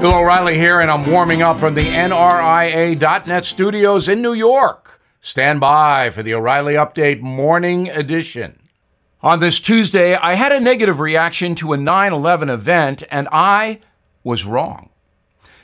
[0.00, 5.00] Bill O'Reilly here, and I'm warming up from the NRIA.net studios in New York.
[5.22, 8.68] Stand by for the O'Reilly Update Morning Edition.
[9.22, 13.80] On this Tuesday, I had a negative reaction to a 9 11 event, and I
[14.22, 14.90] was wrong.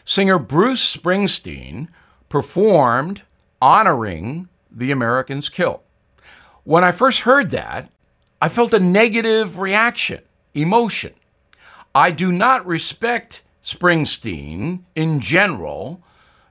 [0.07, 1.89] Singer Bruce Springsteen
[2.31, 3.23] performed
[3.61, 5.81] honoring the Americans killed.
[6.65, 7.91] When I first heard that,
[8.41, 10.23] I felt a negative reaction,
[10.55, 11.13] emotion.
[11.95, 16.03] I do not respect Springsteen in general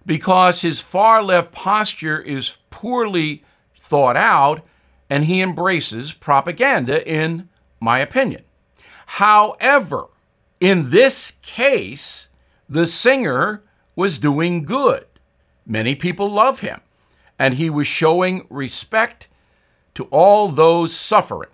[0.05, 3.43] because his far left posture is poorly
[3.79, 4.65] thought out
[5.09, 7.49] and he embraces propaganda, in
[7.81, 8.43] my opinion.
[9.05, 10.07] However,
[10.61, 12.29] in this case,
[12.69, 15.05] the singer was doing good.
[15.65, 16.79] Many people love him,
[17.37, 19.27] and he was showing respect
[19.95, 21.49] to all those suffering.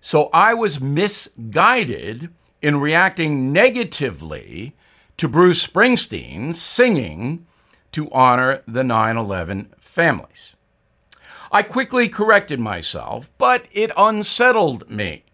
[0.00, 4.76] So I was misguided in reacting negatively
[5.16, 7.46] to Bruce Springsteen singing
[7.92, 10.56] to honor the 9 11 families.
[11.50, 15.24] I quickly corrected myself, but it unsettled me.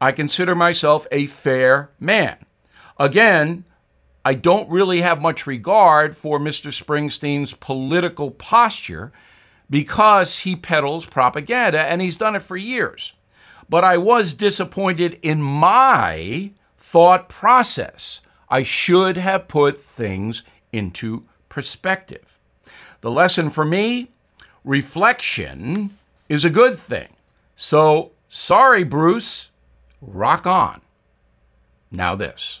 [0.00, 2.44] I consider myself a fair man.
[2.98, 3.64] Again,
[4.24, 6.72] I don't really have much regard for Mr.
[6.72, 9.12] Springsteen's political posture
[9.70, 13.12] because he peddles propaganda and he's done it for years.
[13.68, 18.20] But I was disappointed in my thought process.
[18.50, 22.38] I should have put things into perspective.
[23.00, 24.10] The lesson for me
[24.64, 25.96] reflection
[26.28, 27.08] is a good thing.
[27.56, 29.50] So, sorry, Bruce,
[30.00, 30.80] rock on.
[31.90, 32.60] Now, this.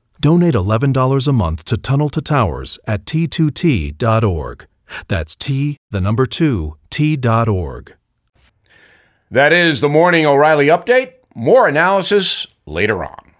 [0.21, 4.67] Donate $11 a month to Tunnel to Towers at t2t.org.
[5.07, 7.95] That's T, the number 2, T.org.
[9.31, 11.13] That is the Morning O'Reilly Update.
[11.33, 13.30] More analysis later on.